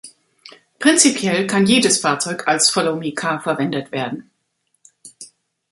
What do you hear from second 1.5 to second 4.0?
jedes Fahrzeug als Follow-me-Car verwendet